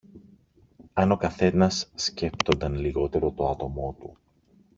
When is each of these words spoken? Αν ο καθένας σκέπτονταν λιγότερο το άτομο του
Αν 0.93 1.11
ο 1.11 1.17
καθένας 1.17 1.91
σκέπτονταν 1.95 2.73
λιγότερο 2.75 3.31
το 3.31 3.49
άτομο 3.49 3.95
του 3.99 4.17